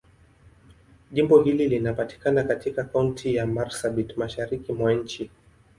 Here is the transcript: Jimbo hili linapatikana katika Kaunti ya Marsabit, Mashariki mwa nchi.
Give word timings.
Jimbo 1.11 1.41
hili 1.43 1.67
linapatikana 1.69 2.43
katika 2.43 2.83
Kaunti 2.83 3.35
ya 3.35 3.45
Marsabit, 3.47 4.17
Mashariki 4.17 4.73
mwa 4.73 4.93
nchi. 4.93 5.29